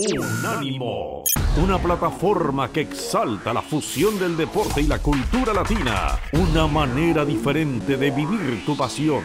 Unánimo, 0.00 1.24
una 1.60 1.76
plataforma 1.76 2.70
que 2.70 2.82
exalta 2.82 3.52
la 3.52 3.60
fusión 3.60 4.16
del 4.16 4.36
deporte 4.36 4.80
y 4.80 4.86
la 4.86 5.00
cultura 5.00 5.52
latina, 5.52 6.20
una 6.34 6.68
manera 6.68 7.24
diferente 7.24 7.96
de 7.96 8.12
vivir 8.12 8.64
tu 8.64 8.76
pasión. 8.76 9.24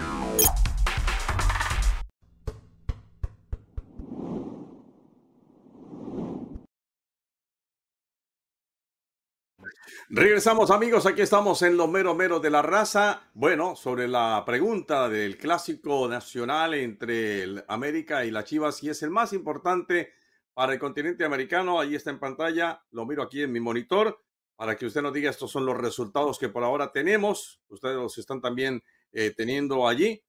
Regresamos 10.10 10.72
amigos, 10.72 11.06
aquí 11.06 11.22
estamos 11.22 11.62
en 11.62 11.78
los 11.78 11.88
mero 11.88 12.16
mero 12.16 12.40
de 12.40 12.50
la 12.50 12.64
raza. 12.64 13.30
Bueno, 13.36 13.76
sobre 13.76 14.08
la 14.08 14.42
pregunta 14.44 15.08
del 15.08 15.38
clásico 15.38 16.08
nacional 16.08 16.74
entre 16.74 17.64
América 17.68 18.26
y 18.26 18.32
la 18.32 18.44
Chivas, 18.44 18.78
si 18.78 18.90
es 18.90 19.04
el 19.04 19.12
más 19.12 19.34
importante 19.34 20.23
para 20.54 20.74
el 20.74 20.80
continente 20.80 21.26
americano, 21.26 21.80
ahí 21.80 21.96
está 21.96 22.12
en 22.12 22.20
pantalla, 22.20 22.84
lo 22.92 23.06
miro 23.06 23.24
aquí 23.24 23.42
en 23.42 23.52
mi 23.52 23.60
monitor, 23.60 24.24
para 24.56 24.76
que 24.76 24.86
usted 24.86 25.02
nos 25.02 25.14
diga, 25.14 25.30
estos 25.30 25.52
son 25.52 25.66
los 25.66 25.78
resultados 25.78 26.38
que 26.38 26.50
por 26.50 26.64
ahora 26.64 26.92
tenemos, 26.92 27.62
ustedes 27.70 27.96
los 27.96 28.18
están 28.18 28.42
también 28.42 28.84
eh, 29.12 29.34
teniendo 29.36 29.88
allí, 29.88 30.24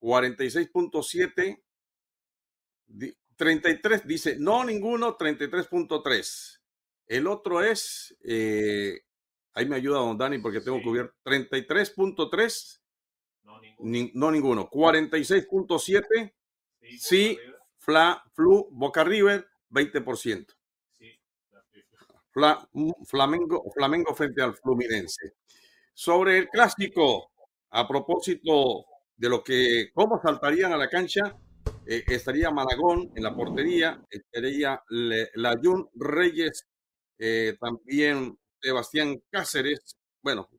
46.7, 0.00 1.62
33, 3.36 4.06
dice, 4.06 4.36
no 4.38 4.64
ninguno, 4.64 5.16
33.3. 5.16 6.60
El 7.06 7.26
otro 7.26 7.62
es, 7.62 8.16
eh, 8.24 9.00
ahí 9.52 9.66
me 9.66 9.76
ayuda 9.76 9.98
don 9.98 10.18
Dani 10.18 10.38
porque 10.38 10.60
tengo 10.60 10.82
cubierto 10.82 11.14
33.3. 11.24 12.80
No 13.42 13.60
ninguno. 13.60 14.10
no 14.14 14.30
ninguno. 14.30 14.70
46.7. 14.70 16.34
Sí, 16.98 17.38
Fla, 17.86 18.22
Flu, 18.34 18.68
Boca 18.72 19.04
River, 19.04 19.46
20%. 19.70 20.46
Fla, 22.32 22.68
Flamengo, 23.06 23.64
Flamengo 23.72 24.14
frente 24.14 24.42
al 24.42 24.54
Fluminense. 24.56 25.34
Sobre 25.94 26.38
el 26.38 26.48
clásico, 26.48 27.30
a 27.70 27.86
propósito 27.88 28.84
de 29.16 29.28
lo 29.28 29.42
que, 29.42 29.90
cómo 29.94 30.20
saltarían 30.20 30.72
a 30.72 30.76
la 30.76 30.90
cancha, 30.90 31.38
eh, 31.86 32.04
estaría 32.08 32.50
Malagón 32.50 33.12
en 33.14 33.22
la 33.22 33.34
portería, 33.34 34.04
estaría 34.10 34.82
Layun 34.88 35.88
Reyes 35.94 36.66
eh, 37.18 37.56
también 37.60 38.36
Sebastián 38.60 39.22
Cáceres, 39.30 39.96
bueno, 40.22 40.50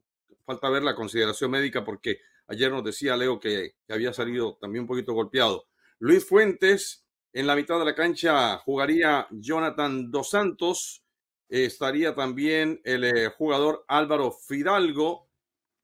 falta 0.45 0.69
ver 0.69 0.84
la 0.84 0.95
consideración 0.95 1.52
médica 1.52 1.84
porque 1.84 2.19
ayer 2.47 2.72
nos 2.72 2.84
decía 2.84 3.17
Leo 3.17 3.39
que, 3.39 3.75
había 3.89 4.14
salido 4.14 4.58
también 4.62 4.84
un 4.84 4.88
poquito 4.88 5.14
golpeado. 5.14 5.66
Luis 6.00 6.25
Fuentes, 6.25 7.06
en 7.33 7.47
la 7.47 7.56
mitad 7.56 7.80
de 7.80 7.86
la 7.86 7.95
cancha 7.95 8.58
jugaría 8.59 9.28
Jonathan 9.31 10.09
Dos 10.11 10.30
Santos, 10.31 11.03
estaría 11.50 12.16
también 12.16 12.81
el 12.84 13.03
eh, 13.03 13.30
jugador 13.30 13.86
Álvaro 13.88 14.31
Fidalgo, 14.31 15.30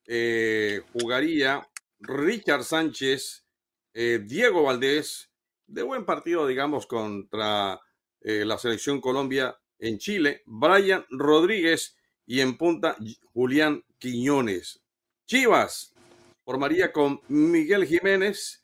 eh, 0.06 0.82
jugaría 0.94 1.68
Richard 2.00 2.64
Sánchez, 2.64 3.46
Diego 3.94 4.64
Valdés, 4.64 5.30
de 5.68 5.84
buen 5.84 6.04
partido, 6.04 6.48
digamos, 6.48 6.88
contra 6.88 7.80
la 8.22 8.58
selección 8.58 9.00
Colombia, 9.00 9.56
en 9.84 9.98
Chile, 9.98 10.44
Brian 10.46 11.06
Rodríguez 11.10 11.98
y 12.26 12.40
en 12.40 12.58
punta 12.58 12.96
Julián 13.34 13.84
Quiñones. 14.00 14.82
Chivas 15.26 15.94
formaría 16.46 16.92
con 16.92 17.22
Miguel 17.28 17.86
Jiménez, 17.86 18.64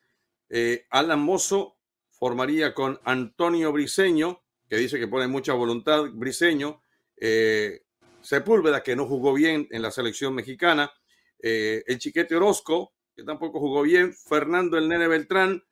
eh, 0.49 0.86
Alan 0.89 1.19
Mozo 1.19 1.77
formaría 2.19 2.73
con 2.73 2.99
Antonio 3.05 3.71
Briseño, 3.71 4.43
que 4.69 4.77
dice 4.77 4.99
que 4.99 5.07
pone 5.07 5.27
mucha 5.27 5.53
voluntad, 5.53 6.03
Briseño, 6.13 6.83
eh, 7.17 7.81
Sepúlveda, 8.21 8.83
que 8.83 8.95
no 8.95 9.05
jugó 9.07 9.33
bien 9.33 9.67
en 9.71 9.81
la 9.81 9.89
selección 9.89 10.35
mexicana, 10.35 10.91
eh, 11.41 11.83
el 11.87 11.97
Chiquete 11.97 12.35
Orozco, 12.35 12.93
que 13.15 13.23
tampoco 13.23 13.59
jugó 13.59 13.81
bien, 13.83 14.13
Fernando 14.13 14.77
El 14.77 14.89
Nene 14.89 15.08
Beltrán, 15.08 15.63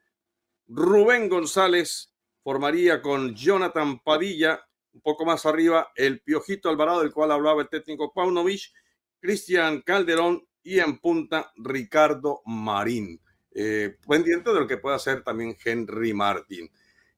Rubén 0.68 1.30
González 1.30 2.14
formaría 2.42 3.02
con 3.02 3.36
Jonathan 3.36 4.00
Padilla, 4.00 4.66
un 4.94 5.02
poco 5.02 5.26
más 5.26 5.46
arriba, 5.46 5.92
el 5.96 6.22
Piojito 6.22 6.70
Alvarado, 6.70 7.02
del 7.02 7.12
cual 7.12 7.32
hablaba 7.32 7.62
el 7.62 7.70
técnico 7.70 8.14
Paunovic, 8.14 8.72
Cristian 9.20 9.82
Calderón 9.82 10.48
y 10.64 10.80
en 10.80 11.00
punta 11.00 11.52
Ricardo 11.58 12.42
Marín. 12.46 13.22
Eh, 13.60 13.98
pendiente 14.08 14.54
de 14.54 14.60
lo 14.60 14.68
que 14.68 14.78
pueda 14.78 14.98
hacer 14.98 15.24
también 15.24 15.58
Henry 15.66 16.14
Martin. 16.14 16.70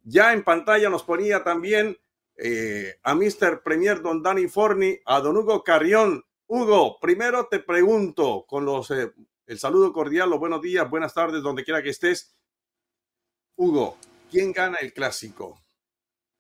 Ya 0.03 0.31
en 0.31 0.45
pantalla 0.45 0.89
nos 0.89 1.03
ponía 1.03 1.44
también 1.44 1.97
eh, 2.38 2.95
a 3.03 3.13
Mr. 3.13 3.61
Premier 3.61 4.01
Don 4.01 4.23
Danny 4.23 4.47
Forni, 4.47 4.97
a 5.05 5.19
Don 5.19 5.35
Hugo 5.35 5.66
Carrión. 5.66 6.23
Hugo, 6.47 6.97
primero 7.01 7.50
te 7.51 7.59
pregunto 7.59 8.45
con 8.47 8.63
los 8.63 8.89
eh, 8.91 9.11
el 9.47 9.59
saludo 9.59 9.91
cordial, 9.91 10.29
los 10.29 10.39
buenos 10.39 10.61
días, 10.61 10.89
buenas 10.89 11.13
tardes, 11.13 11.44
donde 11.44 11.66
quiera 11.66 11.83
que 11.83 11.89
estés. 11.89 12.33
Hugo, 13.57 13.97
¿quién 14.31 14.53
gana 14.53 14.77
el 14.77 14.94
clásico? 14.94 15.59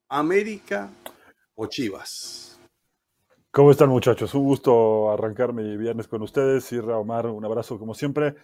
¿América 0.07 0.89
o 1.55 1.65
Chivas. 1.65 2.57
¿Cómo 3.51 3.71
están 3.71 3.89
muchachos? 3.89 4.33
Un 4.33 4.45
gusto 4.45 5.11
arrancar 5.11 5.51
mi 5.51 5.75
viernes 5.75 6.07
con 6.07 6.21
ustedes. 6.21 6.63
Sirra 6.63 6.97
Omar, 6.97 7.25
un 7.25 7.43
abrazo 7.43 7.77
como 7.77 7.93
siempre. 7.93 8.37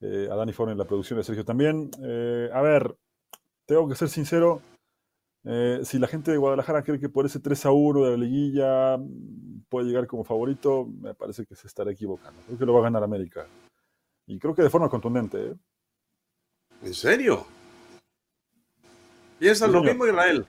Eh, 0.00 0.28
a 0.30 0.34
Dani 0.34 0.52
Forn 0.52 0.72
en 0.72 0.78
la 0.78 0.86
producción 0.86 1.18
de 1.18 1.24
Sergio 1.24 1.44
también. 1.44 1.90
Eh, 2.02 2.48
a 2.52 2.60
ver, 2.62 2.96
tengo 3.66 3.88
que 3.88 3.94
ser 3.94 4.08
sincero. 4.08 4.62
Eh, 5.44 5.80
si 5.84 5.98
la 5.98 6.06
gente 6.06 6.30
de 6.30 6.36
Guadalajara 6.36 6.82
cree 6.82 7.00
que 7.00 7.08
por 7.08 7.24
ese 7.24 7.40
3 7.40 7.66
a 7.66 7.70
1 7.70 8.04
de 8.04 8.10
la 8.10 8.16
liguilla 8.16 8.98
puede 9.68 9.86
llegar 9.86 10.06
como 10.06 10.24
favorito, 10.24 10.86
me 10.86 11.14
parece 11.14 11.46
que 11.46 11.54
se 11.54 11.66
estará 11.66 11.90
equivocando. 11.90 12.40
Creo 12.46 12.58
que 12.58 12.66
lo 12.66 12.74
va 12.74 12.80
a 12.80 12.84
ganar 12.84 13.02
América. 13.02 13.46
Y 14.26 14.38
creo 14.38 14.54
que 14.54 14.62
de 14.62 14.70
forma 14.70 14.88
contundente. 14.88 15.54
¿En 16.82 16.94
serio? 16.94 17.46
¿Piensas 19.38 19.70
lo 19.70 19.82
mismo, 19.82 20.06
Israel? 20.06 20.46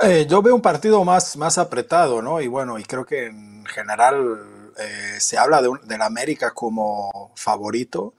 Eh, 0.00 0.26
yo 0.28 0.42
veo 0.42 0.54
un 0.54 0.60
partido 0.60 1.02
más, 1.04 1.36
más 1.36 1.56
apretado, 1.56 2.20
¿no? 2.20 2.40
Y 2.40 2.48
bueno, 2.48 2.78
y 2.78 2.84
creo 2.84 3.06
que 3.06 3.26
en 3.26 3.64
general 3.64 4.53
eh, 4.78 5.16
se 5.18 5.38
habla 5.38 5.62
de, 5.62 5.70
de, 5.84 5.98
la 5.98 6.06
América 6.06 6.52
como 6.52 7.32
favorito, 7.36 8.14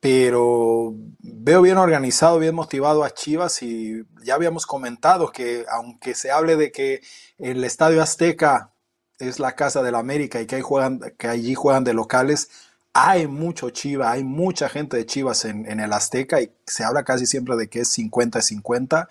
pero 0.00 0.94
veo 1.20 1.62
bien 1.62 1.76
organizado, 1.78 2.38
bien 2.38 2.54
motivado 2.54 3.04
a 3.04 3.14
Chivas 3.14 3.62
y 3.62 4.02
ya 4.24 4.34
habíamos 4.34 4.66
comentado 4.66 5.30
que 5.30 5.64
aunque 5.70 6.14
se 6.14 6.30
hable 6.30 6.56
de 6.56 6.72
que 6.72 7.02
el 7.38 7.62
Estadio 7.64 8.02
Azteca 8.02 8.72
es 9.18 9.38
la 9.38 9.52
casa 9.52 9.82
de 9.82 9.92
la 9.92 9.98
América 9.98 10.40
y 10.40 10.46
que, 10.46 10.56
ahí 10.56 10.62
juegan, 10.62 11.00
que 11.18 11.28
allí 11.28 11.54
juegan 11.54 11.84
de 11.84 11.94
locales, 11.94 12.50
hay 12.92 13.26
mucho 13.26 13.70
Chiva, 13.70 14.10
hay 14.10 14.24
mucha 14.24 14.68
gente 14.68 14.96
de 14.96 15.06
Chivas 15.06 15.44
en, 15.44 15.70
en, 15.70 15.80
el 15.80 15.92
Azteca 15.92 16.42
y 16.42 16.50
se 16.66 16.84
habla 16.84 17.04
casi 17.04 17.26
siempre 17.26 17.56
de 17.56 17.68
que 17.68 17.80
es 17.80 17.98
50-50. 17.98 19.08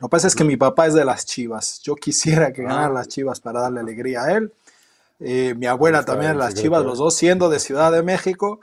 Lo 0.00 0.08
que 0.08 0.10
pasa 0.10 0.26
es 0.26 0.36
que 0.36 0.44
mi 0.44 0.56
papá 0.56 0.86
es 0.86 0.94
de 0.94 1.04
las 1.04 1.26
Chivas. 1.26 1.80
Yo 1.82 1.96
quisiera 1.96 2.52
que 2.52 2.62
ganaran 2.62 2.94
las 2.94 3.08
Chivas 3.08 3.40
para 3.40 3.60
darle 3.60 3.80
alegría 3.80 4.22
a 4.22 4.32
él. 4.32 4.52
Eh, 5.18 5.54
mi 5.56 5.66
abuela 5.66 6.04
también 6.04 6.32
de 6.32 6.38
las 6.38 6.54
Chivas, 6.54 6.84
los 6.84 6.98
dos 6.98 7.14
siendo 7.14 7.48
de 7.48 7.58
Ciudad 7.58 7.90
de 7.92 8.02
México, 8.02 8.60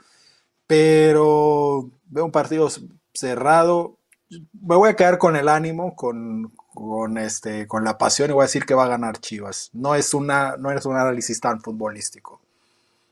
pero 0.66 1.90
veo 2.06 2.24
un 2.24 2.32
partido 2.32 2.68
cerrado. 3.12 3.98
Me 4.30 4.76
voy 4.76 4.90
a 4.90 4.96
quedar 4.96 5.18
con 5.18 5.36
el 5.36 5.48
ánimo, 5.48 5.94
con, 5.96 6.52
con, 6.74 7.18
este, 7.18 7.66
con 7.66 7.84
la 7.84 7.98
pasión 7.98 8.30
y 8.30 8.34
voy 8.34 8.42
a 8.42 8.46
decir 8.46 8.64
que 8.64 8.74
va 8.74 8.84
a 8.84 8.88
ganar 8.88 9.18
Chivas. 9.18 9.70
No 9.72 9.94
es, 9.94 10.14
una, 10.14 10.56
no 10.56 10.70
es 10.70 10.84
un 10.86 10.96
análisis 10.96 11.40
tan 11.40 11.60
futbolístico. 11.60 12.40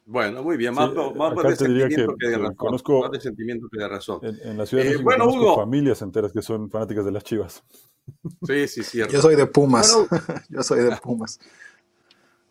Bueno, 0.04 0.42
muy 0.42 0.56
bien, 0.56 0.75
más, 0.75 0.91
más, 1.14 1.34
de 1.44 1.56
sentimiento 1.56 2.16
que, 2.19 2.28
de 2.28 2.38
razón. 2.38 2.54
Conozco 2.56 3.00
más 3.02 3.12
de 3.12 3.20
sentimiento 3.20 3.69
que 3.70 3.78
de 3.78 3.88
razón. 3.88 4.20
En, 4.22 4.58
la 4.58 4.66
ciudad 4.66 4.82
de 4.82 4.91
eh, 4.91 4.92
México 4.92 5.04
bueno, 5.04 5.26
Hugo. 5.26 5.56
familias 5.56 6.02
enteras 6.02 6.32
que 6.32 6.42
son 6.42 6.69
fanáticas 6.70 7.04
de 7.04 7.12
las 7.12 7.22
chivas. 7.22 7.62
Sí, 8.42 8.66
sí, 8.66 8.82
cierto. 8.82 9.12
Yo 9.12 9.22
soy 9.22 9.37
de 9.37 9.46
Pumas. 9.46 9.96
Yo 10.50 10.62
soy 10.62 10.81
de 10.81 10.96
Pumas. 11.02 11.38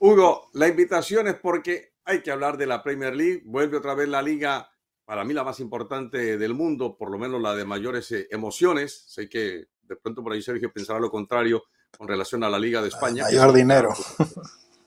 Hugo, 0.04 0.50
la 0.54 0.68
invitación 0.68 1.28
es 1.28 1.36
porque 1.36 1.94
hay 2.06 2.24
que 2.24 2.32
hablar 2.32 2.58
de 2.58 2.66
la 2.66 2.82
Premier 2.82 3.16
League. 3.16 3.44
Vuelve 3.46 3.78
otra 3.78 3.94
vez 3.94 4.10
la 4.10 4.24
liga, 4.24 4.68
para 5.06 5.24
mí 5.24 5.32
la 5.32 5.44
más 5.44 5.60
importante 5.60 6.40
del 6.40 6.56
mundo, 6.56 6.98
por 6.98 7.12
lo 7.12 7.20
menos 7.20 7.40
la 7.40 7.54
de 7.54 7.66
mayores 7.66 8.12
eh, 8.12 8.28
emociones. 8.32 9.04
Sé 9.08 9.30
que 9.30 9.68
de 9.84 9.96
pronto 9.98 10.24
por 10.24 10.34
ahí 10.34 10.42
Sergio 10.42 10.74
pensará 10.74 11.00
lo 11.00 11.12
contrario 11.12 11.66
con 11.96 12.08
relación 12.08 12.44
a 12.44 12.50
la 12.50 12.58
Liga 12.58 12.82
de 12.82 12.88
España. 12.88 13.26
Mayor 13.26 13.54
dinero. 13.54 13.90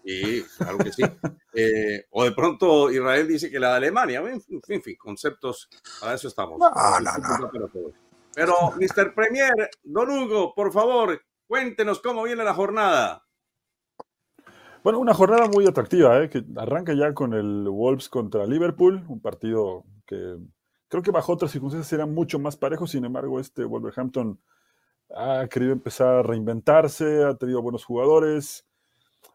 Sí, 0.04 0.44
claro 0.58 0.78
que 0.78 0.92
sí. 0.92 1.02
Eh, 1.56 2.06
o 2.10 2.24
de 2.24 2.32
pronto 2.32 2.90
Israel 2.90 3.28
dice 3.28 3.48
que 3.48 3.60
la 3.60 3.70
de 3.70 3.76
Alemania, 3.76 4.20
en 4.20 4.82
fin, 4.82 4.96
conceptos, 4.98 5.68
para 6.00 6.14
eso 6.14 6.26
estamos. 6.26 6.58
No, 6.58 6.68
no, 6.68 7.38
no. 7.38 7.50
Pero, 8.34 8.72
Mr. 8.72 9.14
Premier, 9.14 9.70
don 9.84 10.10
Hugo, 10.10 10.52
por 10.52 10.72
favor, 10.72 11.22
cuéntenos 11.46 12.00
cómo 12.00 12.24
viene 12.24 12.42
la 12.42 12.54
jornada. 12.54 13.23
Bueno, 14.84 14.98
una 14.98 15.14
jornada 15.14 15.48
muy 15.48 15.66
atractiva, 15.66 16.22
¿eh? 16.22 16.28
que 16.28 16.44
arranca 16.56 16.92
ya 16.92 17.14
con 17.14 17.32
el 17.32 17.66
Wolves 17.70 18.10
contra 18.10 18.46
Liverpool, 18.46 19.02
un 19.08 19.18
partido 19.18 19.82
que 20.06 20.36
creo 20.88 21.02
que 21.02 21.10
bajo 21.10 21.32
otras 21.32 21.52
circunstancias 21.52 21.90
era 21.94 22.04
mucho 22.04 22.38
más 22.38 22.58
parejo, 22.58 22.86
sin 22.86 23.06
embargo, 23.06 23.40
este 23.40 23.64
Wolverhampton 23.64 24.38
ha 25.16 25.48
querido 25.48 25.72
empezar 25.72 26.16
a 26.16 26.22
reinventarse, 26.22 27.24
ha 27.24 27.34
tenido 27.34 27.62
buenos 27.62 27.82
jugadores. 27.82 28.66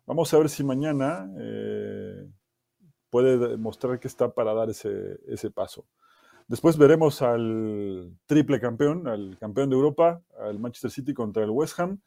Vamos 0.06 0.32
a 0.36 0.38
ver 0.38 0.50
si 0.50 0.64
mañana 0.64 1.28
eh, 1.40 2.30
puede 3.10 3.40
demostrar 3.40 4.00
que 4.00 4.08
está 4.08 4.32
para 4.32 4.54
dar 4.54 4.70
ese, 4.70 5.20
ese 5.26 5.50
paso. 5.50 5.84
Después 6.48 6.78
veremos 6.78 7.24
al 7.24 8.16
triple 8.28 8.60
campeón, 8.60 9.08
al 9.08 9.36
campeón 9.40 9.72
de 9.72 9.78
Europa, 9.78 10.22
al 10.40 10.60
Manchester 10.60 10.92
City 10.92 11.16
contra 11.16 11.44
el 11.44 11.50
West 11.50 11.80
Ham. 11.80 12.00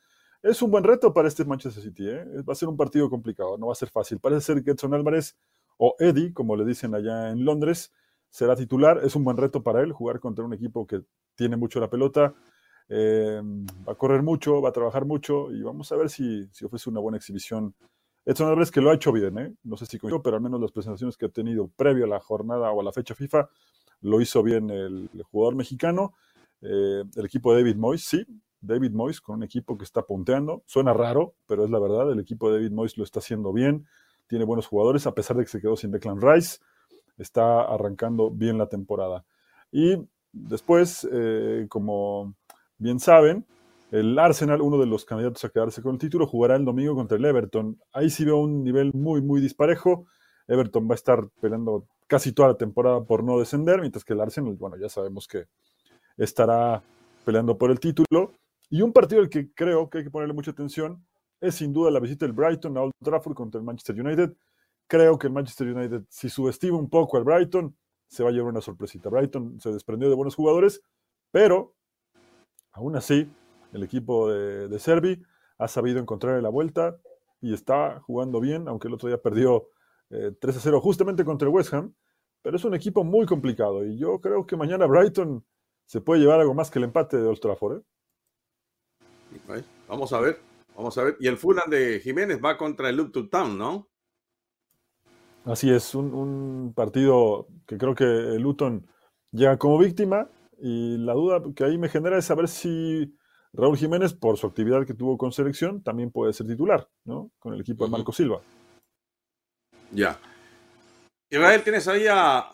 Es 0.42 0.60
un 0.60 0.72
buen 0.72 0.82
reto 0.82 1.12
para 1.14 1.28
este 1.28 1.44
Manchester 1.44 1.82
City. 1.82 2.08
¿eh? 2.08 2.24
Va 2.42 2.52
a 2.52 2.56
ser 2.56 2.68
un 2.68 2.76
partido 2.76 3.08
complicado, 3.08 3.56
no 3.56 3.66
va 3.66 3.72
a 3.72 3.76
ser 3.76 3.90
fácil. 3.90 4.18
Parece 4.18 4.40
ser 4.40 4.64
que 4.64 4.72
Edson 4.72 4.92
Álvarez 4.92 5.36
o 5.78 5.94
Eddie, 6.00 6.32
como 6.32 6.56
le 6.56 6.64
dicen 6.64 6.94
allá 6.94 7.30
en 7.30 7.44
Londres, 7.44 7.92
será 8.28 8.56
titular. 8.56 9.00
Es 9.04 9.14
un 9.14 9.22
buen 9.22 9.36
reto 9.36 9.62
para 9.62 9.82
él 9.82 9.92
jugar 9.92 10.18
contra 10.18 10.44
un 10.44 10.52
equipo 10.52 10.84
que 10.84 11.02
tiene 11.36 11.56
mucho 11.56 11.78
la 11.78 11.88
pelota, 11.88 12.34
eh, 12.88 13.40
va 13.88 13.92
a 13.92 13.96
correr 13.96 14.22
mucho, 14.22 14.60
va 14.60 14.70
a 14.70 14.72
trabajar 14.72 15.04
mucho 15.04 15.52
y 15.52 15.62
vamos 15.62 15.90
a 15.92 15.96
ver 15.96 16.10
si, 16.10 16.48
ofrece 16.64 16.90
una 16.90 17.00
buena 17.00 17.18
exhibición. 17.18 17.74
Edson 18.24 18.48
Álvarez 18.48 18.70
que 18.70 18.80
lo 18.80 18.90
ha 18.90 18.94
hecho 18.94 19.12
bien, 19.12 19.38
¿eh? 19.38 19.54
no 19.62 19.76
sé 19.76 19.86
si 19.86 19.98
con 19.98 20.22
pero 20.22 20.36
al 20.36 20.42
menos 20.42 20.60
las 20.60 20.72
presentaciones 20.72 21.16
que 21.16 21.26
ha 21.26 21.28
tenido 21.28 21.68
previo 21.68 22.04
a 22.04 22.08
la 22.08 22.20
jornada 22.20 22.70
o 22.70 22.80
a 22.80 22.84
la 22.84 22.92
fecha 22.92 23.14
FIFA 23.14 23.48
lo 24.02 24.20
hizo 24.20 24.42
bien 24.42 24.70
el, 24.70 25.08
jugador 25.30 25.54
mexicano. 25.54 26.14
Eh, 26.60 27.02
el 27.16 27.24
equipo 27.24 27.52
de 27.52 27.62
David 27.62 27.76
Moyes, 27.76 28.04
sí, 28.04 28.24
David 28.62 28.92
Moyes 28.92 29.20
con 29.20 29.36
un 29.36 29.42
equipo 29.42 29.76
que 29.76 29.84
está 29.84 30.02
punteando. 30.02 30.62
Suena 30.66 30.94
raro, 30.94 31.34
pero 31.46 31.64
es 31.64 31.70
la 31.70 31.78
verdad, 31.78 32.10
el 32.10 32.20
equipo 32.20 32.50
de 32.50 32.58
David 32.58 32.72
Moyes 32.72 32.96
lo 32.96 33.04
está 33.04 33.18
haciendo 33.18 33.52
bien, 33.52 33.86
tiene 34.26 34.44
buenos 34.44 34.66
jugadores, 34.66 35.06
a 35.06 35.14
pesar 35.14 35.36
de 35.36 35.44
que 35.44 35.50
se 35.50 35.60
quedó 35.60 35.76
sin 35.76 35.90
Declan 35.90 36.20
Rice 36.20 36.58
está 37.18 37.62
arrancando 37.62 38.30
bien 38.30 38.58
la 38.58 38.68
temporada. 38.68 39.24
Y 39.70 39.96
después, 40.32 41.06
eh, 41.10 41.66
como 41.68 42.34
bien 42.78 43.00
saben, 43.00 43.46
el 43.90 44.18
Arsenal, 44.18 44.62
uno 44.62 44.78
de 44.78 44.86
los 44.86 45.04
candidatos 45.04 45.44
a 45.44 45.50
quedarse 45.50 45.82
con 45.82 45.92
el 45.92 45.98
título, 45.98 46.26
jugará 46.26 46.56
el 46.56 46.64
domingo 46.64 46.94
contra 46.94 47.18
el 47.18 47.24
Everton. 47.24 47.78
Ahí 47.92 48.10
sí 48.10 48.24
veo 48.24 48.38
un 48.38 48.64
nivel 48.64 48.92
muy, 48.94 49.20
muy 49.20 49.40
disparejo. 49.40 50.06
Everton 50.48 50.88
va 50.88 50.92
a 50.92 50.96
estar 50.96 51.28
peleando 51.40 51.86
casi 52.06 52.32
toda 52.32 52.48
la 52.48 52.56
temporada 52.56 53.04
por 53.04 53.22
no 53.22 53.38
descender, 53.38 53.80
mientras 53.80 54.04
que 54.04 54.14
el 54.14 54.20
Arsenal, 54.20 54.54
bueno, 54.54 54.76
ya 54.76 54.88
sabemos 54.88 55.28
que 55.28 55.46
estará 56.16 56.82
peleando 57.24 57.56
por 57.56 57.70
el 57.70 57.80
título. 57.80 58.32
Y 58.72 58.80
un 58.80 58.90
partido 58.90 59.20
al 59.20 59.28
que 59.28 59.52
creo 59.52 59.90
que 59.90 59.98
hay 59.98 60.04
que 60.04 60.10
ponerle 60.10 60.32
mucha 60.32 60.50
atención 60.50 61.06
es 61.42 61.56
sin 61.56 61.74
duda 61.74 61.90
la 61.90 62.00
visita 62.00 62.24
del 62.24 62.32
Brighton 62.32 62.74
a 62.78 62.80
Old 62.80 62.94
Trafford 63.04 63.34
contra 63.34 63.58
el 63.58 63.66
Manchester 63.66 64.00
United. 64.00 64.34
Creo 64.86 65.18
que 65.18 65.26
el 65.26 65.32
Manchester 65.34 65.76
United, 65.76 66.04
si 66.08 66.30
subestima 66.30 66.78
un 66.78 66.88
poco 66.88 67.18
al 67.18 67.24
Brighton, 67.24 67.76
se 68.08 68.22
va 68.22 68.30
a 68.30 68.32
llevar 68.32 68.50
una 68.50 68.62
sorpresita. 68.62 69.10
Brighton 69.10 69.60
se 69.60 69.70
desprendió 69.70 70.08
de 70.08 70.14
buenos 70.14 70.34
jugadores, 70.34 70.82
pero 71.30 71.74
aún 72.72 72.96
así, 72.96 73.30
el 73.74 73.82
equipo 73.82 74.30
de, 74.30 74.68
de 74.68 74.78
Servi 74.78 75.22
ha 75.58 75.68
sabido 75.68 75.98
encontrarle 75.98 76.40
la 76.40 76.48
vuelta 76.48 76.96
y 77.42 77.52
está 77.52 78.00
jugando 78.00 78.40
bien, 78.40 78.68
aunque 78.68 78.88
el 78.88 78.94
otro 78.94 79.08
día 79.08 79.20
perdió 79.20 79.68
3 80.08 80.32
eh, 80.32 80.48
a 80.48 80.60
0 80.62 80.80
justamente 80.80 81.26
contra 81.26 81.46
el 81.46 81.54
West 81.54 81.74
Ham, 81.74 81.92
pero 82.40 82.56
es 82.56 82.64
un 82.64 82.74
equipo 82.74 83.04
muy 83.04 83.26
complicado 83.26 83.84
y 83.84 83.98
yo 83.98 84.18
creo 84.22 84.46
que 84.46 84.56
mañana 84.56 84.86
Brighton 84.86 85.44
se 85.84 86.00
puede 86.00 86.22
llevar 86.22 86.40
algo 86.40 86.54
más 86.54 86.70
que 86.70 86.78
el 86.78 86.86
empate 86.86 87.18
de 87.18 87.28
Old 87.28 87.38
Trafford. 87.38 87.80
¿eh? 87.80 87.82
Vamos 89.88 90.12
a 90.12 90.20
ver, 90.20 90.40
vamos 90.76 90.96
a 90.98 91.04
ver. 91.04 91.16
Y 91.20 91.26
el 91.26 91.36
Fulham 91.36 91.68
de 91.68 92.00
Jiménez 92.00 92.40
va 92.42 92.56
contra 92.56 92.88
el 92.88 92.96
Luton 92.96 93.28
Town, 93.30 93.58
¿no? 93.58 93.88
Así 95.44 95.70
es, 95.70 95.94
un, 95.94 96.72
partido 96.74 97.48
que 97.66 97.76
creo 97.76 97.94
que 97.94 98.04
Luton 98.04 98.86
llega 99.32 99.58
como 99.58 99.76
víctima 99.78 100.28
y 100.58 100.98
la 100.98 101.14
duda 101.14 101.42
que 101.56 101.64
ahí 101.64 101.78
me 101.78 101.88
genera 101.88 102.16
es 102.16 102.26
saber 102.26 102.46
si 102.46 103.12
Raúl 103.52 103.76
Jiménez, 103.76 104.14
por 104.14 104.38
su 104.38 104.46
actividad 104.46 104.86
que 104.86 104.94
tuvo 104.94 105.18
con 105.18 105.32
selección, 105.32 105.82
también 105.82 106.10
puede 106.10 106.32
ser 106.32 106.46
titular, 106.46 106.88
¿no? 107.04 107.30
Con 107.38 107.52
el 107.54 107.60
equipo 107.60 107.84
de 107.84 107.90
Marco 107.90 108.12
Silva. 108.12 108.40
Ya. 109.90 110.18
Israel, 111.28 111.62
tienes 111.62 111.86
ahí 111.88 112.06
a, 112.08 112.50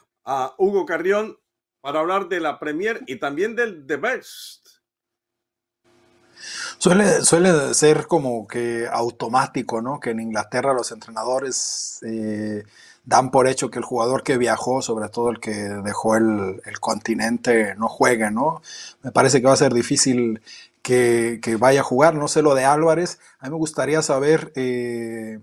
Hugo 0.59 0.85
Carrión 0.85 1.39
para 1.81 2.01
hablar 2.01 2.29
de 2.29 2.41
la 2.41 2.59
Premier 2.59 3.01
y 3.07 3.17
también 3.17 3.57
del 3.57 3.87
The 3.87 3.97
Best. 3.97 4.78
Suele, 6.79 7.23
suele 7.23 7.75
ser 7.75 8.07
como 8.07 8.47
que 8.47 8.87
automático, 8.91 9.83
¿no? 9.83 10.01
Que 10.01 10.11
en 10.11 10.21
Inglaterra 10.21 10.73
los 10.73 10.93
entrenadores 10.93 12.01
eh, 12.03 12.65
dan 13.05 13.31
por 13.31 13.49
hecho 13.49 13.71
que 13.71 13.79
el 13.79 13.85
jugador 13.85 14.23
que 14.23 14.37
viajó, 14.37 14.83
sobre 14.83 15.09
todo 15.09 15.31
el 15.31 15.41
que 15.41 15.53
dejó 15.53 16.17
el, 16.17 16.61
continente, 16.81 17.75
no 17.77 17.89
juegue, 17.89 18.31
¿no? 18.31 18.61
Me 19.03 19.13
parece 19.13 19.41
que 19.41 19.47
va 19.47 19.55
a 19.55 19.57
ser 19.57 19.73
difícil 19.73 20.43
que, 20.83 21.41
vaya 21.59 21.81
a 21.81 21.85
jugar. 21.85 22.15
No 22.15 22.29
sé 22.29 22.43
lo 22.43 22.55
de 22.55 22.67
Álvarez. 22.67 23.19
A 23.41 23.47
mí 23.47 23.53
me 23.53 23.57
gustaría 23.57 24.03
saber, 24.03 24.53
eh, 24.57 25.41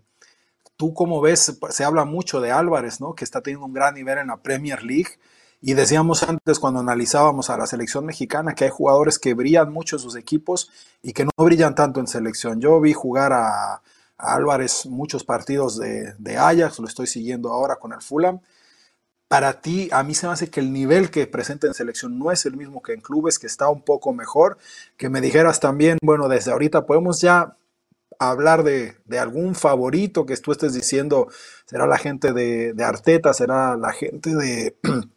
tú 0.77 0.93
cómo 0.93 1.21
ves, 1.21 1.57
se 1.69 1.83
habla 1.83 2.05
mucho 2.05 2.39
de 2.39 2.51
Álvarez, 2.51 3.01
¿no? 3.01 3.15
Que 3.15 3.23
está 3.23 3.41
teniendo 3.41 3.65
un 3.65 3.73
gran 3.73 3.95
nivel 3.95 4.19
en 4.19 4.27
la 4.27 4.37
Premier 4.37 4.83
League. 4.83 5.17
Y 5.67 5.73
decíamos 5.73 6.21
antes 6.21 6.59
cuando 6.59 6.81
analizábamos 6.81 7.49
a 7.49 7.57
la 7.57 7.65
selección 7.65 8.05
mexicana 8.05 8.53
que 8.53 8.65
hay 8.65 8.69
jugadores 8.69 9.17
que 9.17 9.33
brillan 9.33 9.73
mucho 9.73 9.95
en 9.95 9.99
sus 9.99 10.15
equipos 10.15 10.69
y 11.01 11.11
que 11.11 11.25
no 11.25 11.31
brillan 11.37 11.73
tanto 11.73 11.99
en 11.99 12.05
selección. 12.05 12.61
Yo 12.61 12.79
vi 12.79 12.93
jugar 12.93 13.33
a, 13.33 13.81
Álvarez 14.15 14.85
muchos 14.85 15.23
partidos 15.23 15.79
de, 15.79 16.13
de, 16.19 16.37
Ajax, 16.37 16.77
lo 16.77 16.87
estoy 16.87 17.07
siguiendo 17.07 17.51
ahora 17.51 17.77
con 17.77 17.93
el 17.93 18.01
Fulham. 18.03 18.41
Para 19.27 19.59
ti, 19.59 19.89
a 19.91 20.03
mí 20.03 20.13
se 20.13 20.27
me 20.27 20.33
hace 20.33 20.51
que 20.51 20.59
el 20.59 20.71
nivel 20.71 21.09
que 21.09 21.25
presenta 21.25 21.65
en 21.65 21.73
selección 21.73 22.19
no 22.19 22.31
es 22.31 22.45
el 22.45 22.55
mismo 22.55 22.83
que 22.83 22.93
en 22.93 23.01
clubes, 23.01 23.39
que 23.39 23.47
está 23.47 23.67
un 23.67 23.81
poco 23.81 24.13
mejor. 24.13 24.59
Que 24.97 25.09
me 25.09 25.19
dijeras 25.19 25.59
también, 25.59 25.97
bueno, 26.03 26.27
desde 26.27 26.51
ahorita 26.51 26.85
podemos 26.85 27.21
ya 27.21 27.57
hablar 28.19 28.61
de, 28.61 28.97
algún 29.19 29.55
favorito 29.55 30.27
que 30.27 30.37
tú 30.37 30.51
estés 30.51 30.75
diciendo, 30.75 31.27
será 31.65 31.87
la 31.87 31.97
gente 31.97 32.33
de, 32.33 32.75
Arteta, 32.83 33.33
será 33.33 33.75
la 33.75 33.91
gente 33.93 34.35
de, 34.35 34.77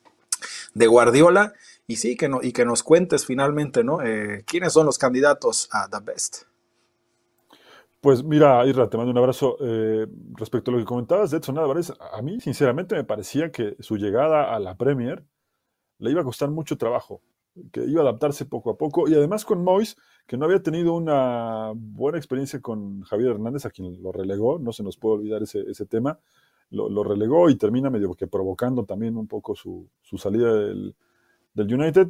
de 0.79 0.87
Guardiola, 0.87 1.53
y 1.87 1.97
sí, 1.97 2.17
que, 2.17 2.29
no, 2.29 2.41
y 2.43 2.53
que 2.53 2.65
nos 2.65 2.83
cuentes 2.83 3.27
finalmente, 3.27 3.83
¿no? 3.83 4.01
Eh, 4.03 4.45
¿Quiénes 4.47 4.73
son 4.73 4.87
los 4.87 4.99
candidatos 4.99 5.69
a 5.73 5.89
The 5.89 5.99
Best? 6.05 6.43
Pues 8.01 8.23
mira, 8.23 8.65
Irra, 8.65 8.89
te 8.89 8.97
mando 8.97 9.11
un 9.11 9.19
abrazo. 9.19 9.57
Eh, 9.61 10.07
respecto 10.35 10.71
a 10.71 10.75
lo 10.75 10.79
que 10.79 10.85
comentabas 10.85 11.33
de 11.33 11.39
Edson 11.39 11.59
Álvarez, 11.59 11.93
a 12.13 12.23
mí 12.23 12.41
sinceramente 12.41 12.95
me 12.95 13.03
parecía 13.03 13.51
que 13.51 13.77
su 13.81 13.97
llegada 13.97 14.55
a 14.55 14.61
la 14.61 14.77
Premier 14.77 15.25
le 15.99 16.13
iba 16.13 16.21
a 16.21 16.25
costar 16.25 16.49
mucho 16.51 16.79
trabajo, 16.79 17.23
que 17.73 17.85
iba 17.85 18.01
a 18.01 18.05
adaptarse 18.05 18.45
poco 18.45 18.71
a 18.71 18.79
poco 18.79 19.09
y 19.09 19.15
además 19.15 19.45
con 19.45 19.65
Mois, 19.65 19.97
que 20.29 20.37
no 20.37 20.45
había 20.45 20.63
tenido 20.63 20.95
una 20.95 21.73
buena 21.75 22.19
experiencia 22.19 22.61
con 22.61 23.03
Javier 23.03 23.33
Hernández, 23.33 23.67
a 23.67 23.71
quien 23.71 24.01
lo 24.01 24.13
relegó, 24.13 24.61
no 24.61 24.73
se 24.73 24.85
nos 24.85 24.97
puede 24.97 25.17
olvidar 25.17 25.43
ese, 25.43 25.87
tema, 25.87 26.21
lo, 26.71 27.03
relegó 27.03 27.49
y 27.51 27.57
termina 27.57 27.91
medio 27.91 28.15
que 28.15 28.27
provocando 28.27 28.85
también 28.85 29.17
un 29.17 29.27
poco 29.27 29.55
su, 29.55 29.89
salida 30.17 30.55
del, 30.55 30.95
United. 31.57 32.09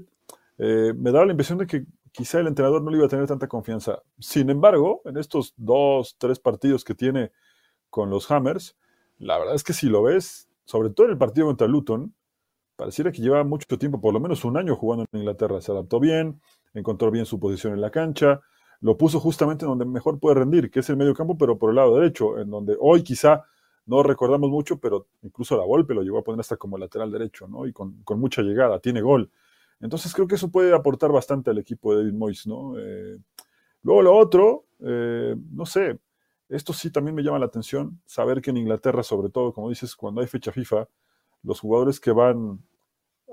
Eh, 0.58 0.92
me 0.96 1.12
daba 1.12 1.26
la 1.26 1.32
impresión 1.32 1.58
de 1.58 1.66
que 1.66 1.86
quizá 2.12 2.40
el 2.40 2.48
entrenador 2.48 2.82
no 2.82 2.90
le 2.90 2.98
iba 2.98 3.06
a 3.06 3.08
tener 3.08 3.26
tanta 3.26 3.48
confianza. 3.48 4.02
Sin 4.18 4.50
embargo, 4.50 5.02
en 5.04 5.16
estos 5.16 5.54
dos, 5.56 6.16
tres 6.18 6.38
partidos 6.38 6.84
que 6.84 6.94
tiene 6.94 7.32
con 7.90 8.10
los 8.10 8.30
Hammers, 8.30 8.76
la 9.18 9.38
verdad 9.38 9.54
es 9.54 9.64
que 9.64 9.72
si 9.72 9.88
lo 9.88 10.02
ves, 10.02 10.48
sobre 10.64 10.90
todo 10.90 11.06
en 11.06 11.12
el 11.12 11.18
partido 11.18 11.46
contra 11.46 11.66
Luton, 11.66 12.14
pareciera 12.76 13.10
que 13.10 13.22
lleva 13.22 13.42
mucho 13.44 13.78
tiempo, 13.78 14.00
por 14.00 14.12
lo 14.12 14.20
menos 14.20 14.44
un 14.44 14.56
año 14.56 14.76
jugando 14.76 15.06
en 15.12 15.20
Inglaterra. 15.20 15.60
Se 15.60 15.72
adaptó 15.72 15.98
bien, 15.98 16.40
encontró 16.74 17.10
bien 17.10 17.26
su 17.26 17.40
posición 17.40 17.72
en 17.72 17.80
la 17.80 17.90
cancha, 17.90 18.40
lo 18.80 18.96
puso 18.96 19.18
justamente 19.18 19.66
donde 19.66 19.84
mejor 19.84 20.20
puede 20.20 20.36
rendir, 20.36 20.70
que 20.70 20.80
es 20.80 20.90
el 20.90 20.96
medio 20.96 21.14
campo, 21.14 21.36
pero 21.36 21.58
por 21.58 21.70
el 21.70 21.76
lado 21.76 21.96
derecho, 21.96 22.38
en 22.38 22.50
donde 22.50 22.76
hoy 22.78 23.02
quizá 23.02 23.44
no 23.88 24.02
recordamos 24.02 24.50
mucho, 24.50 24.78
pero 24.78 25.06
incluso 25.22 25.56
la 25.56 25.64
golpe 25.64 25.94
lo 25.94 26.02
llegó 26.02 26.18
a 26.18 26.22
poner 26.22 26.40
hasta 26.40 26.58
como 26.58 26.76
lateral 26.76 27.10
derecho, 27.10 27.48
¿no? 27.48 27.66
Y 27.66 27.72
con, 27.72 28.04
mucha 28.16 28.42
llegada, 28.42 28.78
tiene 28.80 29.00
gol. 29.00 29.30
Entonces 29.80 30.12
creo 30.12 30.28
que 30.28 30.34
eso 30.34 30.50
puede 30.50 30.74
aportar 30.74 31.10
bastante 31.10 31.50
al 31.50 31.58
equipo 31.58 31.92
de 31.92 32.04
David 32.04 32.18
Moyes, 32.18 32.46
¿no? 32.46 32.78
Eh, 32.78 33.18
luego 33.82 34.02
lo 34.02 34.14
otro, 34.14 34.66
eh, 34.80 35.34
no 35.52 35.64
sé, 35.64 35.98
esto 36.50 36.74
sí 36.74 36.90
también 36.90 37.14
me 37.14 37.22
llama 37.22 37.38
la 37.38 37.46
atención, 37.46 37.98
saber 38.04 38.42
que 38.42 38.50
en 38.50 38.58
Inglaterra, 38.58 39.02
sobre 39.02 39.30
todo, 39.30 39.54
como 39.54 39.70
dices, 39.70 39.96
cuando 39.96 40.20
hay 40.20 40.26
fecha 40.26 40.52
FIFA, 40.52 40.86
los 41.42 41.58
jugadores 41.58 41.98
que 41.98 42.10
van 42.10 42.62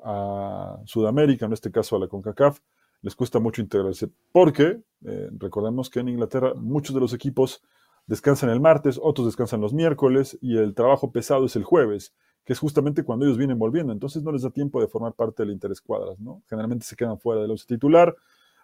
a 0.05 0.79
Sudamérica, 0.85 1.47
en 1.47 1.53
este 1.53 1.69
caso 1.69 1.97
a 1.97 1.99
la 1.99 2.07
CONCACAF, 2.07 2.59
les 3.01 3.13
cuesta 3.13 3.39
mucho 3.39 3.61
integrarse, 3.61 4.09
porque 4.31 4.81
eh, 5.05 5.29
recordemos 5.37 5.89
que 5.89 5.99
en 5.99 6.07
Inglaterra 6.09 6.53
muchos 6.55 6.95
de 6.95 7.01
los 7.01 7.13
equipos 7.13 7.61
descansan 8.07 8.49
el 8.49 8.59
martes, 8.59 8.99
otros 9.01 9.27
descansan 9.27 9.61
los 9.61 9.73
miércoles 9.73 10.37
y 10.41 10.57
el 10.57 10.73
trabajo 10.73 11.11
pesado 11.11 11.45
es 11.45 11.55
el 11.55 11.63
jueves, 11.63 12.13
que 12.43 12.53
es 12.53 12.59
justamente 12.59 13.03
cuando 13.03 13.25
ellos 13.25 13.37
vienen 13.37 13.57
volviendo, 13.57 13.91
entonces 13.91 14.23
no 14.23 14.31
les 14.31 14.43
da 14.43 14.51
tiempo 14.51 14.79
de 14.79 14.87
formar 14.87 15.13
parte 15.13 15.43
del 15.43 15.51
interescuadras, 15.51 16.19
¿no? 16.19 16.43
Generalmente 16.47 16.85
se 16.85 16.95
quedan 16.95 17.19
fuera 17.19 17.41
del 17.41 17.51
once 17.51 17.65
titular 17.67 18.15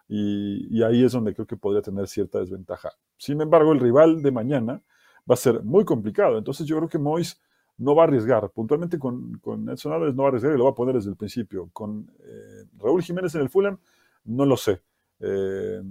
y, 0.07 0.83
ahí 0.83 1.03
es 1.03 1.13
donde 1.13 1.33
creo 1.33 1.47
que 1.47 1.57
podría 1.57 1.81
tener 1.81 2.07
cierta 2.07 2.39
desventaja. 2.39 2.91
Sin 3.17 3.41
embargo, 3.41 3.71
el 3.71 3.79
rival 3.79 4.21
de 4.21 4.31
mañana 4.31 4.83
va 5.29 5.33
a 5.33 5.37
ser 5.37 5.63
muy 5.63 5.85
complicado, 5.85 6.37
entonces 6.37 6.67
yo 6.67 6.77
creo 6.77 6.89
que 6.89 6.99
Mois 6.99 7.41
no 7.77 7.95
va 7.95 8.03
a 8.03 8.07
arriesgar. 8.07 8.49
Puntualmente 8.51 8.99
con, 8.99 9.39
con 9.39 9.67
Edson 9.69 9.93
Álvarez 9.93 10.13
no 10.13 10.23
va 10.23 10.27
a 10.27 10.31
arriesgar 10.31 10.53
y 10.53 10.57
lo 10.57 10.65
va 10.65 10.71
a 10.71 10.75
poner 10.75 10.95
desde 10.95 11.09
el 11.09 11.15
principio. 11.15 11.69
Con 11.73 12.11
eh, 12.19 12.65
Raúl 12.77 13.01
Jiménez 13.01 13.33
en 13.33 13.41
el 13.41 13.49
Fulham, 13.49 13.79
no 14.25 14.45
lo 14.45 14.57
sé. 14.57 14.81
Eh, 15.19 15.81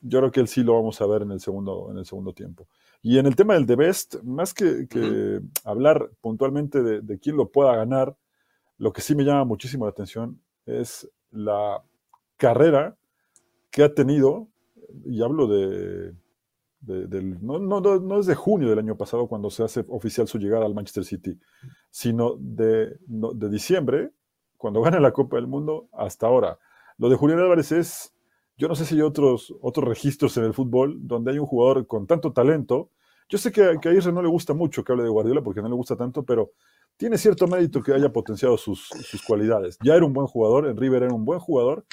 yo 0.00 0.18
creo 0.18 0.30
que 0.30 0.40
él 0.40 0.48
sí 0.48 0.62
lo 0.62 0.74
vamos 0.74 1.00
a 1.00 1.06
ver 1.06 1.22
en 1.22 1.32
el 1.32 1.40
segundo, 1.40 1.88
en 1.90 1.98
el 1.98 2.06
segundo 2.06 2.32
tiempo. 2.32 2.68
Y 3.06 3.18
en 3.18 3.26
el 3.26 3.36
tema 3.36 3.52
del 3.52 3.66
The 3.66 3.76
Best, 3.76 4.22
más 4.22 4.54
que, 4.54 4.88
hablar 5.62 6.10
puntualmente 6.22 6.82
de, 6.82 7.18
quién 7.18 7.36
lo 7.36 7.50
pueda 7.50 7.76
ganar, 7.76 8.16
lo 8.78 8.94
que 8.94 9.02
sí 9.02 9.14
me 9.14 9.24
llama 9.24 9.44
muchísimo 9.44 9.84
la 9.84 9.90
atención 9.90 10.40
es 10.64 11.06
la 11.30 11.84
carrera 12.38 12.96
que 13.70 13.84
ha 13.84 13.92
tenido, 13.92 14.48
y 15.04 15.22
hablo 15.22 15.46
de, 15.46 16.14
no, 17.42 17.58
no, 17.58 17.80
no, 17.82 18.20
es 18.20 18.24
de 18.24 18.34
junio 18.34 18.70
del 18.70 18.78
año 18.78 18.96
pasado 18.96 19.26
cuando 19.26 19.50
se 19.50 19.64
hace 19.64 19.84
oficial 19.88 20.26
su 20.26 20.38
llegada 20.38 20.64
al 20.64 20.74
Manchester 20.74 21.04
City, 21.04 21.38
sino 21.90 22.36
de, 22.38 22.96
de 23.06 23.50
diciembre, 23.50 24.12
cuando 24.56 24.80
gana 24.80 24.98
la 24.98 25.12
Copa 25.12 25.36
del 25.36 25.46
Mundo, 25.46 25.90
hasta 25.92 26.26
ahora. 26.26 26.58
Lo 26.96 27.10
de 27.10 27.16
Julián 27.16 27.40
Álvarez 27.40 27.70
es 27.70 28.13
yo 28.56 28.68
no 28.68 28.74
sé 28.74 28.84
si 28.84 28.94
hay 28.94 29.02
otros, 29.02 29.54
otros 29.60 29.88
registros 29.88 30.36
en 30.36 30.44
el 30.44 30.54
fútbol 30.54 30.96
donde 31.00 31.32
hay 31.32 31.38
un 31.38 31.46
jugador 31.46 31.86
con 31.86 32.06
tanto 32.06 32.32
talento. 32.32 32.90
Yo 33.28 33.38
sé 33.38 33.50
que, 33.50 33.62
a 33.62 33.92
Isra 33.92 34.12
no 34.12 34.22
le 34.22 34.28
gusta 34.28 34.54
mucho 34.54 34.84
que 34.84 34.92
hable 34.92 35.04
de 35.04 35.10
Guardiola 35.10 35.42
porque 35.42 35.62
no 35.62 35.68
le 35.68 35.74
gusta 35.74 35.96
tanto, 35.96 36.22
pero 36.22 36.52
tiene 36.96 37.18
cierto 37.18 37.48
mérito 37.48 37.82
que 37.82 37.92
haya 37.92 38.12
potenciado 38.12 38.56
sus, 38.56 38.90
cualidades. 39.26 39.78
Ya 39.82 39.94
era 39.96 40.04
un 40.04 40.12
buen 40.12 40.26
jugador, 40.28 40.68
en 40.68 40.76
River 40.76 41.04
era 41.04 41.14
un 41.14 41.24
buen 41.24 41.40
jugador, 41.40 41.84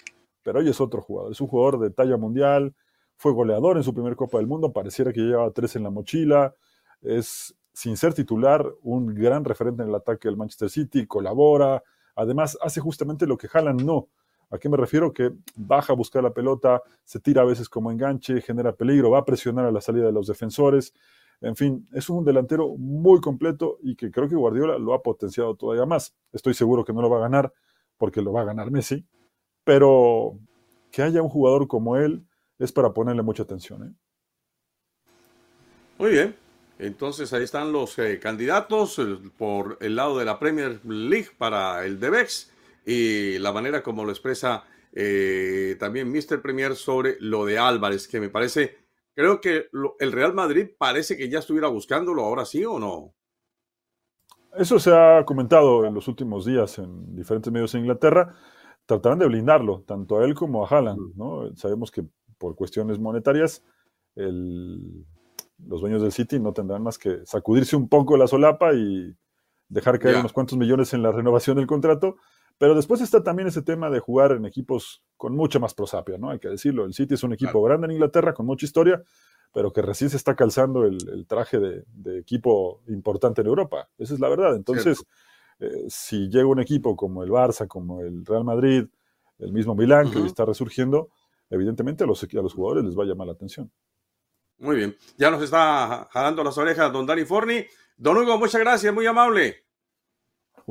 pero 0.44 0.60
hoy 0.60 0.70
es 0.70 0.80
otro 0.80 1.02
jugador. 1.02 1.32
Es 1.32 1.42
un 1.42 1.48
jugador 1.48 1.80
de 1.80 1.90
talla 1.90 2.18
mundial, 2.18 2.76
fue 3.18 3.34
goleador 3.34 3.78
en 3.78 3.84
su 3.84 3.94
primer 3.94 4.16
Copa 4.16 4.38
del 4.38 4.48
Mundo, 4.48 4.72
pareciera 4.72 5.12
que 5.12 5.22
llevaba 5.22 5.52
tres 5.52 5.76
en 5.76 5.84
la 5.84 5.90
mochila, 5.90 6.54
es, 7.02 7.56
sin 7.74 7.98
ser 7.98 8.14
titular, 8.14 8.68
un 8.84 9.08
gran 9.16 9.46
referente 9.46 9.82
en 9.82 9.90
el 9.90 9.96
ataque 9.96 10.28
del 10.28 10.38
Manchester 10.38 10.70
City, 10.70 11.08
colabora, 11.08 11.82
además 12.16 12.58
hace 12.62 12.82
justamente 12.82 13.26
lo 13.26 13.38
que 13.38 13.48
Haaland 13.52 13.82
no, 13.82 14.10
¿A 14.52 14.58
qué 14.58 14.68
me 14.68 14.78
refiero? 14.78 15.14
Que 15.14 15.32
baja 15.56 15.94
a 15.94 15.96
buscar 15.96 16.22
la 16.22 16.34
pelota, 16.34 16.84
se 17.06 17.20
tira 17.20 17.42
a 17.42 17.46
veces 17.46 17.70
como 17.70 17.90
enganche, 17.90 18.42
genera 18.42 18.74
peligro, 18.74 19.10
va 19.10 19.20
a 19.20 19.26
presionar 19.26 19.66
a 19.66 19.72
la 19.72 19.80
salida 19.80 20.06
de 20.06 20.12
los 20.12 20.28
defensores. 20.28 20.94
En 21.40 21.56
fin, 21.56 21.88
es 21.94 22.10
un 22.10 22.26
delantero 22.26 22.76
muy 22.78 23.22
completo 23.22 23.80
y 23.82 23.96
que 23.96 24.12
creo 24.12 24.28
que 24.28 24.36
Guardiola 24.36 24.78
lo 24.78 24.94
ha 24.94 25.02
potenciado 25.02 25.56
todavía 25.56 25.86
más. 25.86 26.14
Estoy 26.34 26.54
seguro 26.54 26.84
que 26.84 26.94
no 26.94 27.02
lo 27.02 27.10
va 27.10 27.18
a 27.18 27.22
ganar 27.22 27.54
porque 27.98 28.22
lo 28.22 28.34
va 28.34 28.42
a 28.42 28.46
ganar 28.46 28.72
Messi, 28.72 29.06
pero 29.64 30.38
que 30.92 31.02
haya 31.02 31.22
un 31.22 31.30
jugador 31.30 31.68
como 31.68 31.96
él 31.96 32.28
es 32.60 32.74
para 32.74 32.94
ponerle 32.94 33.22
mucha 33.22 33.44
atención. 33.44 33.88
¿eh? 33.88 33.94
Muy 35.98 36.12
bien, 36.12 36.36
entonces 36.78 37.32
ahí 37.32 37.44
están 37.44 37.72
los 37.72 37.98
eh, 38.00 38.20
candidatos 38.20 39.00
por 39.38 39.78
el 39.80 39.96
lado 39.96 40.18
de 40.18 40.26
la 40.26 40.38
Premier 40.40 40.80
League 40.86 41.30
para 41.38 41.86
el 41.86 42.00
Debex 42.00 42.51
y 42.86 43.38
la 43.40 43.52
manera 43.52 43.84
como 43.84 44.06
lo 44.06 44.12
expresa 44.12 44.64
eh, 44.94 45.78
también 45.80 46.12
Mr. 46.12 46.42
Premier 46.42 46.76
sobre 46.76 47.18
lo 47.20 47.46
de 47.46 47.58
Álvarez, 47.58 48.08
que 48.08 48.20
me 48.20 48.30
parece, 48.30 48.78
creo 49.14 49.40
que 49.40 49.68
el 50.00 50.12
Real 50.12 50.34
Madrid 50.34 50.70
parece 50.78 51.18
que 51.18 51.30
ya 51.30 51.40
estuviera 51.40 51.68
buscándolo, 51.70 52.24
ahora 52.24 52.46
sí 52.46 52.66
o 52.66 52.80
no. 52.80 53.14
Eso 54.58 54.80
se 54.80 54.94
ha 54.94 55.24
comentado 55.26 55.86
en 55.86 55.94
los 55.94 56.08
últimos 56.10 56.46
días 56.46 56.78
en 56.78 57.16
diferentes 57.16 57.52
medios 57.54 57.74
en 57.74 57.82
Inglaterra. 57.82 58.36
Tratarán 58.86 59.20
de 59.20 59.28
blindarlo, 59.28 59.84
tanto 59.88 60.20
a 60.20 60.26
él 60.26 60.36
como 60.36 60.66
a 60.66 60.68
Haaland. 60.68 61.16
¿no? 61.16 61.56
Sabemos 61.56 61.90
que 61.90 62.04
por 62.38 62.56
cuestiones 62.56 63.00
monetarias 63.00 63.64
los 64.16 65.80
dueños 65.80 66.02
del 66.02 66.12
City 66.12 66.38
no 66.38 66.52
tendrán 66.52 66.84
más 66.84 66.98
que 66.98 67.26
sacudirse 67.26 67.78
un 67.78 67.88
poco 67.88 68.18
la 68.18 68.28
solapa 68.28 68.74
y 68.74 69.16
dejar 69.70 70.00
caer 70.00 70.18
unos 70.18 70.34
cuantos 70.34 70.58
millones 70.58 70.94
en 70.94 71.02
la 71.02 71.14
renovación 71.14 71.56
del 71.56 71.68
contrato 71.68 72.18
pero 72.62 72.76
después 72.76 73.02
está 73.02 73.24
también 73.24 73.48
ese 73.48 73.64
tema 73.64 73.90
de 73.90 74.00
jugar 74.00 74.34
en 74.34 74.46
equipos 74.46 75.02
con 75.18 75.36
mucha 75.36 75.58
más 75.58 75.74
prosapia, 75.74 76.20
¿no? 76.20 76.30
Hay 76.30 76.38
que 76.38 76.48
decirlo. 76.48 76.86
El 76.86 76.94
City 76.94 77.16
es 77.16 77.24
un 77.24 77.34
equipo 77.34 77.60
grande 77.64 77.86
en 77.86 77.94
Inglaterra, 77.94 78.36
con 78.36 78.46
mucha 78.46 78.68
historia, 78.68 79.02
pero 79.52 79.74
que 79.74 79.82
recién 79.82 80.12
se 80.12 80.18
está 80.18 80.36
calzando 80.36 80.86
el, 80.86 81.26
traje 81.26 81.58
de, 81.58 82.20
equipo 82.20 82.84
importante 82.88 83.42
en 83.42 83.48
Europa. 83.48 83.90
Esa 83.98 84.14
es 84.14 84.20
la 84.20 84.30
verdad. 84.30 84.56
Entonces, 84.56 85.04
eh, 85.58 85.86
si 85.88 86.30
llega 86.30 86.46
un 86.46 86.60
equipo 86.60 86.96
como 86.96 87.24
el 87.24 87.32
Barça, 87.32 87.68
como 87.68 88.02
el 88.02 88.24
Real 88.24 88.44
Madrid, 88.44 88.86
el 89.40 89.52
mismo 89.54 89.74
Milán, 89.74 90.12
que 90.12 90.24
está 90.24 90.46
resurgiendo, 90.46 91.10
evidentemente 91.50 92.04
a 92.04 92.08
los, 92.08 92.24
a 92.24 92.42
los 92.44 92.54
jugadores 92.54 92.86
les 92.86 92.96
va 92.96 93.06
a 93.06 93.08
llamar 93.08 93.26
la 93.26 93.34
atención. 93.34 93.72
Muy 94.60 94.76
bien. 94.76 94.96
Ya 95.18 95.32
nos 95.32 95.42
está 95.42 96.08
jalando 96.12 96.44
las 96.44 96.60
orejas 96.60 96.94
don 96.94 97.08
Dani 97.08 97.26
Forni. 97.26 97.66
Don 97.98 98.18
Hugo, 98.18 98.38
muchas 98.38 98.62
gracias, 98.62 98.94
muy 98.94 99.08
amable. 99.08 99.66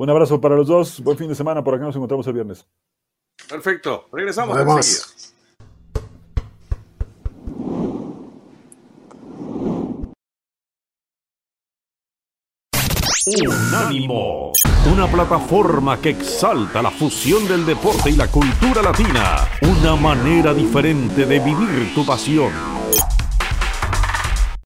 Un 0.01 0.09
abrazo 0.09 0.41
para 0.41 0.55
los 0.55 0.67
dos. 0.67 0.99
Buen 1.03 1.15
fin 1.15 1.29
de 1.29 1.35
semana. 1.35 1.63
Por 1.63 1.75
acá 1.75 1.85
nos 1.85 1.95
encontramos 1.95 2.25
el 2.25 2.33
viernes. 2.33 2.65
Perfecto. 3.47 4.07
Regresamos. 4.11 4.57
Unánimo, 13.47 14.51
una 14.91 15.05
plataforma 15.05 16.01
que 16.01 16.09
exalta 16.09 16.81
la 16.81 16.89
fusión 16.89 17.47
del 17.47 17.63
deporte 17.63 18.09
y 18.09 18.15
la 18.15 18.27
cultura 18.27 18.81
latina, 18.81 19.47
una 19.61 19.95
manera 19.95 20.55
diferente 20.55 21.27
de 21.27 21.39
vivir 21.39 21.93
tu 21.93 22.03
pasión. 22.03 22.80